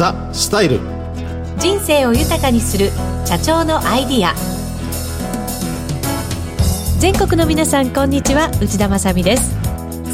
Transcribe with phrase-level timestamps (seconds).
[0.00, 0.80] ザ・スタイル。
[1.58, 2.90] 人生を豊かにする
[3.26, 4.34] 社長のアイディア。
[6.98, 8.50] 全国の皆さんこんにちは。
[8.62, 9.54] 内田まさです。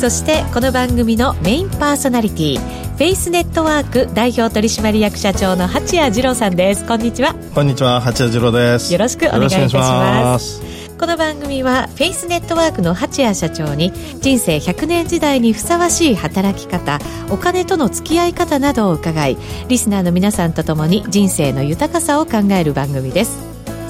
[0.01, 6.85] そしてこの番組のメインパーソナリティフェイスネットワーク代表取締役社長の八谷二郎さんです。
[6.85, 7.37] こんにちは。
[7.55, 8.01] こんにちは。
[8.01, 8.93] 八谷二郎です。
[8.93, 10.66] よろしくお願いいたします
[10.99, 13.93] この番組はフェイスネットワークの八谷社長に
[14.23, 16.99] 人生100年時代にふさわしい働き方
[17.31, 19.37] お金との付き合い方などを伺い
[19.69, 23.39] リスナーの皆さんとともに人生の豊かさを考える番組です。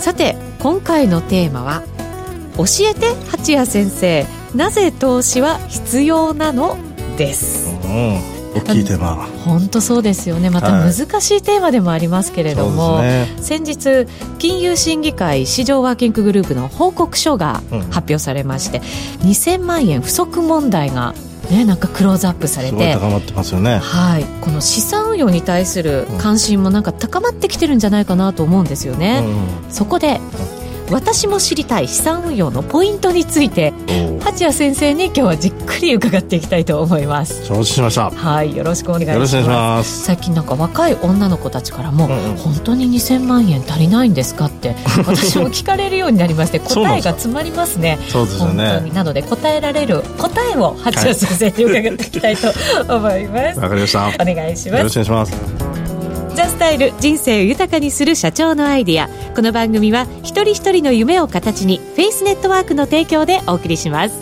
[0.00, 1.84] さて今回のテーマは
[2.56, 6.76] 教えて八谷先生なぜ投資は必要なの？
[7.16, 8.35] です、うん。
[8.60, 10.50] 大きいテーマ本当そうですよね。
[10.50, 14.06] また難しいテーマでもありますけれども、はいね、先日
[14.38, 21.14] 金融審議会市場ワーキンググループの報告書が発表されまして、うん、2000万円不足問題が
[21.50, 29.22] ね、なんかクローズアップされて高まってますよね、はい、この資産運用に対する関心もなんか高まってきてるんじゃないかなと思うんですよね、
[29.64, 30.20] うん、そこで
[30.90, 33.72] 私も知りたい資産運用のポイントについて
[34.20, 37.44] 八谷先生に今日はじっくり伺っていきたいと思います。
[37.44, 38.10] 承知しました。
[38.10, 40.04] はいよろしくお願いします。
[40.04, 44.74] 最近なんか若い女の子たちからも、うんうん、本当に2000万円足りないんですかって
[45.06, 47.98] 私も聞かれるようになりまして答えが詰まりますね。
[48.08, 48.90] そうですよね。
[48.92, 52.52] なので答えられる答えを八谷先生に伺っていきたいと
[52.94, 53.58] 思います。
[53.58, 54.12] わ、はい、かりました。
[54.20, 54.78] お願いします。
[54.78, 55.65] よろしくお願いします
[56.36, 59.08] THE STYLE 人生を豊かにする社長のアイディア。
[59.34, 64.18] この番組は一人一人の夢を形にフェイスネットワークの提供でお送りします。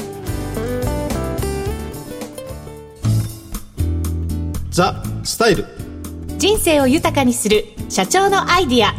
[4.70, 5.66] THE STYLE。
[6.38, 8.94] 人生を豊かにする社長のアイディア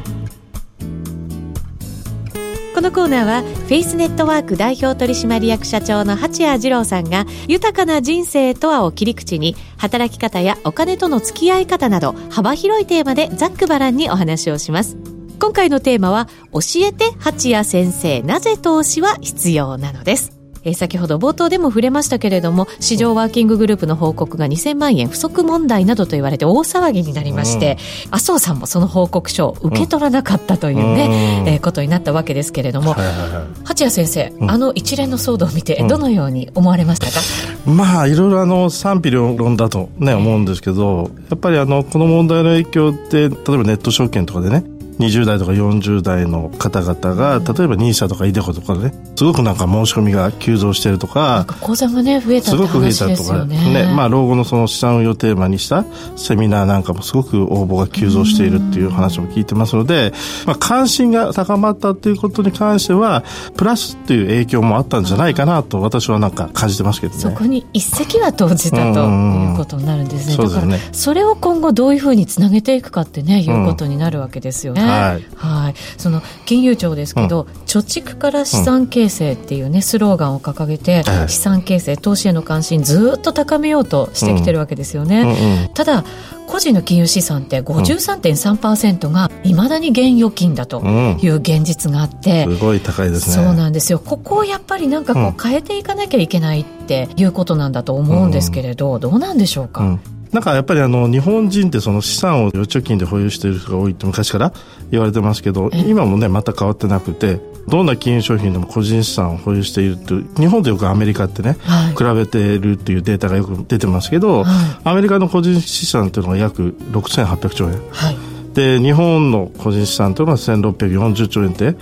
[2.76, 14.98] このコーナーはフェイスネットワーク代表取締役社長の蜂谷二郎さんが豊かな人生とはを切り口に働き方やお金との付き合い方など幅広いテーマでざっくばらんにお話をします。
[15.40, 20.35] 今回のテーマは教えて八谷先生なぜ投資は必要なのです。
[20.66, 27.78] えー、先ほど冒頭でも触れましたけれども市場ワーキンググループの報告が2000万円不足問題などと言われて大騒ぎになりまして、
[28.08, 55.86] うん、麻生さんもその報告書を受け取らなかったというね、うん、えー、ことになったわけですけれども、はいはいはい、八谷先生、うん、あの一連の騒動を見てどのように思われましたか、まあいろいろあの賛否両論だとね思うんですけどやっぱりあのこの問題の影響って例えばネット証券とかでね20代とか40代の方々が、例えば NISA とか iDeCo とかね、すごくなんか申し込みが急増してるとか、口座がね、増えたすごく増えたとか、ね、まあ老後のその資産運用テーマにした
[56.16, 60.14] セミナーなんかもすごく応募が急増しているっていう話も聞いてますので、
[60.46, 63.24] まあ関心が高まったっていうことに関しては、
[63.58, 67.20] プラスっていう影響もあったんじゃないかなと私はなんか感じてますけどね。
[67.20, 70.36] そこに一石は投じたということになるんですね。
[70.36, 70.80] そうですね。
[70.94, 74.85] それを今後どういうふうにつなげていくかってね、いうことになるわけですよね。
[74.86, 85.30] はい、はい、その金融庁ですけど、うん、貯蓄から資産形成っていうね、スローガンを掲げて、うん、資産形成投資への関心ずっと高めようとしてきてるわけですよね、うん
[85.64, 86.04] うん、ただ
[86.48, 90.82] 個人の金融資産って53.3%がいまだに現預金だと
[91.22, 93.46] いう現実があって、すごい高いですね。
[93.46, 94.00] そうなんですよ。
[94.00, 100.00] ここをやっぱりなんかこう変えていかなきゃいけないっていうことなんだと思うんですけれど、どうなんでしょうか、
[100.32, 104.54] なんかやっぱりあの日本人ってその資産を預貯金で保有している人が多いって昔から
[104.92, 117.82] 言われてますけど今もねまた変わってなくてどんな金融商品でも個人資産を保有しているという日本でよくアメリカってね、はい、比べているっていうデータがよく出てますけど、はい、アメリカの個人資産というのが約6800兆円。
[117.92, 118.18] はい。
[118.54, 121.76] で日本の個人資産というのは1640兆円で、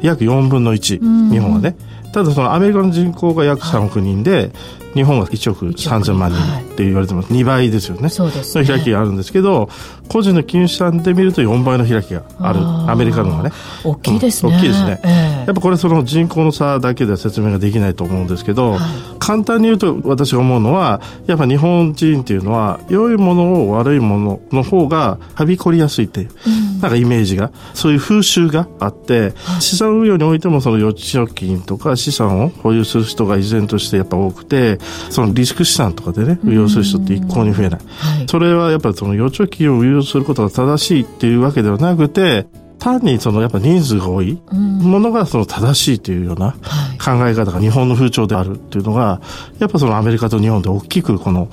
[0.00, 1.76] 約4分の1、日本はね。
[2.12, 4.52] ただそのアメリカの人口が約3億人で、
[4.94, 8.08] 日本は1億3000万人って言われてます、はい、2倍ですよね。
[8.08, 9.68] そうです、ね、開きがあるんですけど
[10.08, 12.60] 個人の金融資産で見ると4倍の開きがある。
[12.60, 13.52] アメリカのがね。
[13.84, 18.80] 大きいですね、うん、大きいですね、えー、やっぱこれその人口の差だけでは説明ができないと思うんですけど、はい、
[19.18, 34.79] 簡単に言うと私が思うのはやっぱ日本人っていうのは良いものを悪いものの方がはびこりやすいっていう、うん、なんかイメージがそういう風習があって、はい、資産運用においてもその預貯金とか資産を保有する人が依然としてやっぱ多くて
[35.10, 42.46] そのリスク資産とかでね運用する人って一向に増えない、はい、それはやっぱりその預貯金を運用することが正しいっていうわけではなくて
[42.80, 46.52] 単にそのやっぱ人数が多いものがその正しいというような
[46.98, 49.20] 考え方が日本の風潮であるっていうのが
[49.58, 51.48] やっぱそのアメリカと日本で大きくこの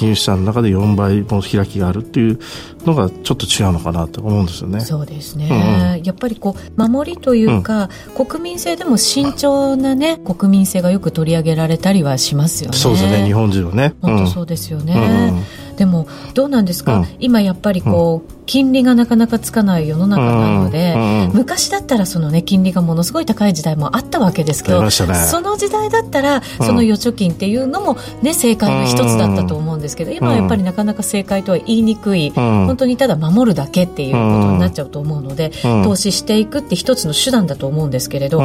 [0.00, 2.38] 金融資産の中で4倍も開きがあるっていう
[2.86, 4.80] のがちょっと違うのかなと思うんですよね。
[4.80, 5.48] そうですね。
[5.50, 12.78] うんうん、やっぱりこう守りというか、うん、国民性でも慎重なね国民性がよく取り上げられたりはしますよね。
[12.78, 13.26] そうですね。
[13.26, 13.92] 日本人はね。
[14.00, 14.94] 本当そうですよね。
[14.94, 14.98] う
[15.34, 15.44] んうん
[15.80, 38.42] でもどうなんですか、うん、今やっぱりこう、金利がなかなかつかない世の中なので、うんうん、昔だったらその、ね、金利がものすごい高い時代もあったわけですけど、ね、その時代だったらその預貯金っていうのも、ね、正解の一つだったと思うんですけど今はやっぱりなかなか正解とは言いにくい、本当にただ守るだけっていうことになっちゃうと思うので、投資していくって一つの手段だと思うんですけれど、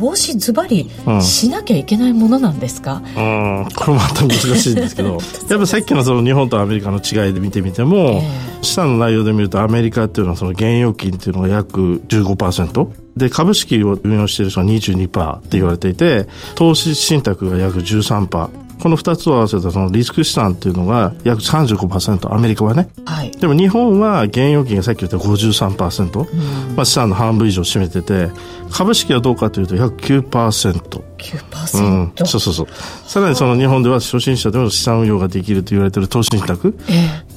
[0.00, 0.90] 投資ズバリ
[1.20, 5.18] しなきゃいけないものなんですか、うん、これまた難しいんですけど
[5.50, 26.76] やっぱさっきのその日本とアメリカの違いで見てみても、えー、下の内容で見るとアメリカっていうのはその現預金っていうのが約15%で株式を運用している人は22%って言われていて投資信託が約13%この2つを合わせたそのリスク資産っていうのが約35%アメリカはね、はい、でも日本は現預金がさっき言った53%、うん。
[26.76, 28.30] まあ、資産の半分以上占めてて
[28.70, 31.02] 株式はどうかというと約9%。
[31.18, 32.66] 9%、うん、そうそうそう。
[33.06, 36.74] さらにその日本では初心者でも資産運用ができると言われている投資信託、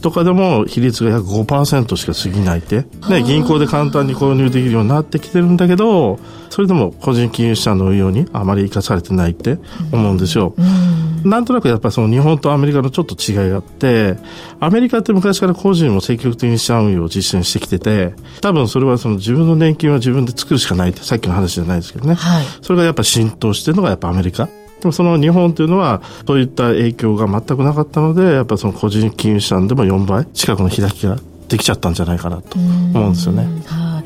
[0.01, 6.19] とかでも比率が約5%しか過ぎないって、ね、銀行で簡単に購入できるようになってきてるんだけど、
[6.49, 9.57] それでも個人金融資産の運用にあまり生かされてないって
[9.91, 10.53] 思うんですよ。
[10.57, 14.17] うんなんとなくやっぱりその日本とアメリカのちょっと違いがあって、
[14.59, 22.15] アメリカって昔から個人も積極的に資産運用を実践してきてて、多分それはその自分の年金は自分で作るしかないって、さっきの話じゃないですけどね。
[22.15, 24.45] はい、それがやっぱ浸透してるのがやっぱアメリカ。
[24.83, 31.17] でもその日本というのは、そういった影響が全くなかったので、やっぱその個人金融資産でも4倍近くの開きが
[31.47, 33.47] できちゃったんじゃないかなと思うんですよね。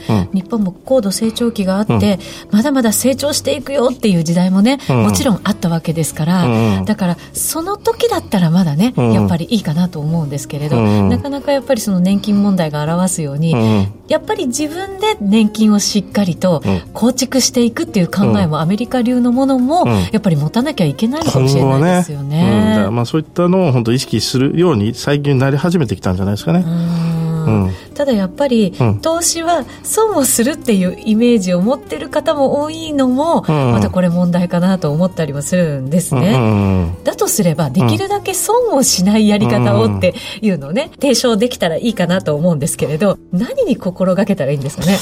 [0.08, 2.20] はい日本も高度成長期があって、
[2.52, 13.56] まだまだ成長していくよっていう時代もね、もちろんあったわけですから、だからその時だったらまだね、やっぱりいいかなと思うんですけれど、なかなかやっぱりその年金問題が表すように、
[14.08, 16.62] やっぱり自分で年金をしっかりと
[16.94, 22.28] 構築していくっていう考えもアメリカ流のものもやっぱり持たなきゃいけないのかもしれないですよね。
[22.38, 22.90] ね。
[22.92, 26.66] まあそういったのを本当意識するように最近なり始めてきたんじゃないですかね。
[27.98, 44.98] ただやっぱり、投資は損をするっていうイメージを持ってる方も多いのも、またこれ問題かなと思ったりもするんですね、だとすればできるだけ損をしないやり方をっていうのをね提唱できたらいいかなと思うんですけれど何に心がけたらいいんですかね、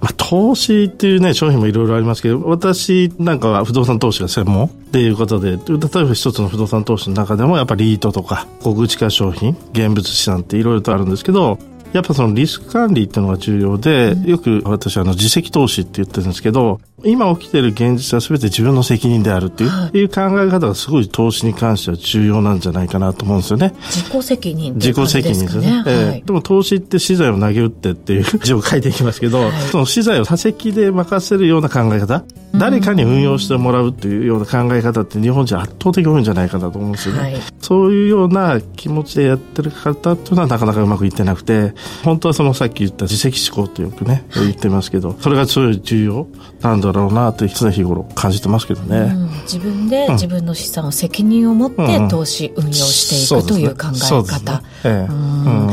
[0.00, 11.58] まあ、投資っていうね商品もいろいろありますけど私なんかは不動産投資が専門っていうことで例えば一つの不動産投資の中でもやっぱりリートとか小口化商品現物資産っていろいろとあるんですけど
[11.92, 23.74] やっぱそのリスク管理っていうのが重要で、よく私はあの自責投資って言ってるんですけど、今起きてる現実は全て自分の責任であるっていうはい、いう考え方がすごい投資に関しては重要なんじゃないかなと思うんですよね。
[23.80, 25.70] 自己責任自己責任ですよね。
[25.70, 32.24] はい、えー、でも投資って資材を投げ打ってっていう字を書いていきますけど、はい、その資材を他責で任せるような考え方、
[32.54, 37.20] 誰かに運用してもらうっていうような考え方って日本人圧倒的に多いんじゃないかなと思うんですよね。
[37.20, 41.74] はい、そういうような気持ちでやってる方っていうのはなかなかうまくいってなくて、
[42.04, 46.28] 本当はそのさっき言った自責思考ってよくね、言ってますけど、それがすごい重要
[46.60, 54.62] なんだろうなと常日頃感じてますけどね、うん、自分で自分の資産を責任を持って投資、運用していくという考え方、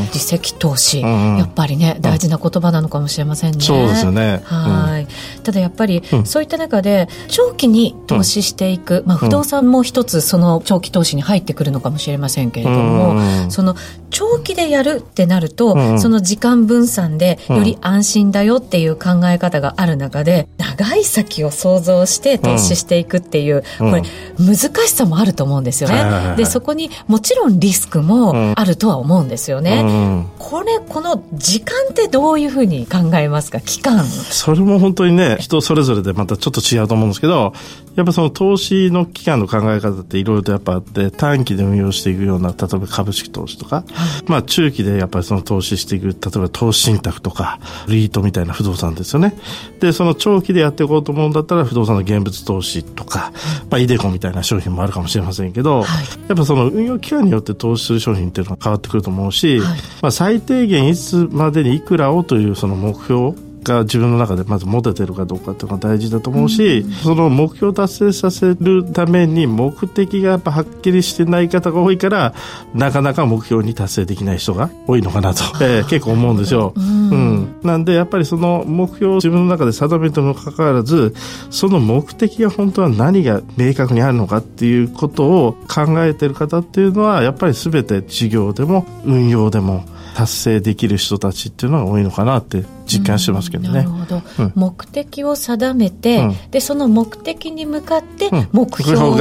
[0.08, 3.62] 自責投資、やっぱりね大事な言葉なのかもしれませんね。
[3.62, 4.42] そうですよね。
[4.46, 5.08] はい、
[5.44, 13.76] ただやっぱり、そういった中で長期に投資していく、まあ、不動産も一つその長期投資に入ってくるのかもしれませんけれども、その
[14.10, 24.04] 長期でやるってなると、その時間分散でより安心だよっていう考え方がある中で長い先を想像して投資していくっていう、うん、これ
[24.40, 26.36] 難しさもあると思うんですよね。
[26.38, 29.82] でそこにもちろんリスクもあるとは思うんですよね。
[29.82, 33.60] うん、これこの時間ってどういうふうに考えますか？
[33.60, 34.04] 期間。
[34.06, 37.54] それも本当にね人それぞれでまたちょっと違うと思うんですけど
[37.96, 43.86] やっぱその投資の期間の考え方っていろいろとやっぱあって短期で運用していくような例えば株式投資とか、はい、
[44.26, 49.36] まあ中期でやっぱりその投資していく例えば投資信託とかリートみたいな不動産ですよね。
[49.80, 53.32] でその長期でやっていこうと思うんだったら不動産の現物投資とか、
[53.70, 63.34] まあ、イデコみたいな商品もあるかもしれませんけど、はい、やっぱその運用期間によって投資する商品っていうのは変わってくると思うし、はい、まあ、最低限いつまでにいくらをというその目標
[63.64, 72.34] が自分の中でまず持ててるかどうかっていうのが大事だと思うし、うん、その目標を達成させるために目的がやっぱはっきりしてない方が多いから
[72.74, 81.14] なかなか目標に達成できない人が多いのかなと、 えー、結構思うんですよ、うん、うん、なんでやっぱりその目標を自分の中で定めてもかかわらず
[81.50, 93.74] その目的が本当は何が明確にあるのかっていうことを考えてる方っていうのはやっぱり全て事業でも運用でも達成できる人たちっていうのが多いのかなって実感してますけどね。
[93.74, 99.18] なるほど、うん、目的を定めて、うん、でその目的に向かって目標を、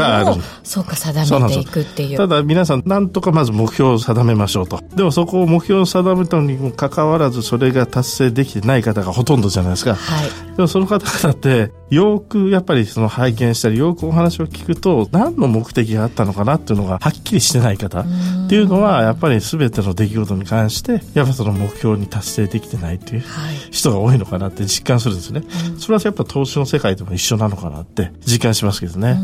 [0.63, 2.17] そうか定めていくっていう。
[2.17, 4.81] ただ皆さんなんとかまず目標を定めましょうと。
[4.95, 18.01] でもそこを目標を定めたのにもかかわらずそれが達成できてない方がほとんどじゃないですか、はい、でもその方々ってよくやっぱりその拝見したりよくお話を聞くと何の目的があったのかなっていうのがはっきりしてない方。
[18.01, 18.05] っ
[18.49, 23.25] ていうのはやっぱり全ての出来事に関してやっぱその目標に達成できてないっていう
[23.71, 25.43] 人が多いのかなって実感するんですね、
[25.79, 29.19] それはやっぱ投資の世界でも一緒なのかなって実感しますけどね。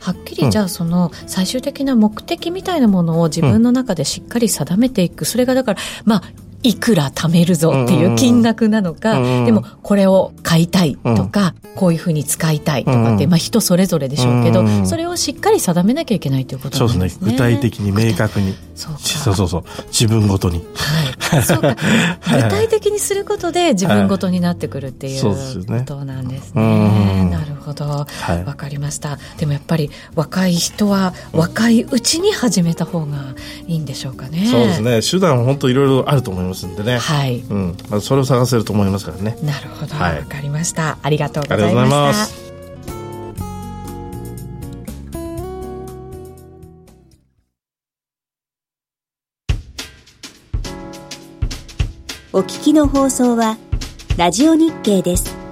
[0.00, 6.22] はっきりじゃあその最終的な目的みたいなものを自分の中でしっかり定めていく、それがだからまあ
[6.64, 17.20] いくら貯めるぞっていう金額なのか、でもこれを買いたいとか、こういうふうに使いたいとかって、まあ人それぞれでしょうけど、それをしっかり定めなきゃいけないということなんですね。
[17.20, 17.32] そうですね。
[17.32, 18.54] 具体的に明確に。
[18.74, 19.64] そうそうそうそう。
[19.88, 20.64] 自分ごとに。
[21.30, 21.42] はい。
[21.42, 21.76] そうか。
[22.32, 25.34] 具体的にすることで自分ごとになってくるっていうこ
[25.84, 27.28] となんですね。
[27.30, 27.84] なるほど。
[27.86, 28.06] わ、
[28.56, 29.18] かりました。
[29.38, 33.34] でもやっぱり若い人は若いうちに始めた方が
[33.66, 34.46] いいんでしょうかね。
[34.50, 35.00] そうですね。
[35.00, 36.98] 手段本当いろいろあると思いますんでね。
[36.98, 37.38] はい。
[37.38, 37.76] うん。
[37.88, 39.36] まあ、それを探せると思いますからね。
[39.42, 39.94] なるほど。
[39.96, 40.98] わ、かりました。
[41.02, 42.44] ありがとうございました。
[52.36, 53.58] お聞きの放送は、
[54.16, 55.43] ラジオ日経です。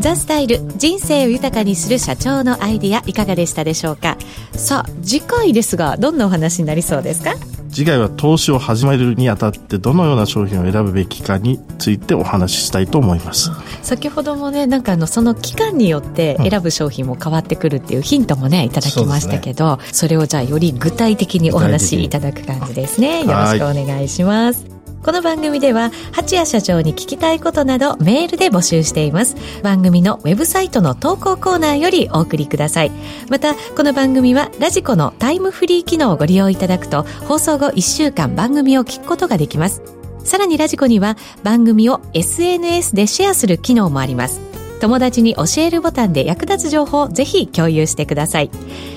[0.00, 4.16] ザ・スタイル人生を豊かにする社長のアイディアいかがでしたでしょうか？
[4.52, 7.34] さあ次回ですがどんなお話になりそうですか？
[7.70, 13.50] 次回は投資を始めるにあたってどのような商品を選ぶべきかについてお話ししたいと思います。
[13.82, 23.24] 先ほどもねなんかあのその期間によって選ぶ商品も変わってくるっていうヒントもねいただきましたけどそ、ね,、れをじゃあより具体的にお話しいただく感じですね。
[23.24, 29.36] よろしくお願いしますこの番組では八谷社長に聞きたいことなどメールで募集しています。
[29.62, 32.90] 番組のウェブサイトの投稿コーナーよりお送りください。
[33.30, 39.82] またこの番組はラジコのタイムフリー機能をご利用いただくと放送後1週間番組を聞くことができます。
[40.24, 44.40] さらにラジコには番組を SNS でシェアする機能もあります。
[44.80, 48.50] 友達に教えるボタンで役立つ情報をぜひ共有してください。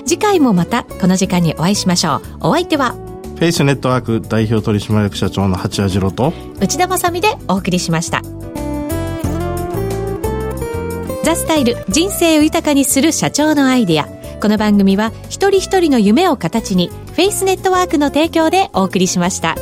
[0.04, 2.48] 次回もまたこの時間にお会いしましょう。
[2.48, 2.96] お相手は
[3.34, 6.32] フェイスネットワーク代表取締役社長の八谷次郎と。
[6.60, 8.22] 内田まさでお送りしました。
[11.24, 14.08] ザスタイル人生を豊かにする社長のアイデア。
[14.40, 19.56] この番組は一人一人の夢を形にフェイスネットワークの提供でお送りしました。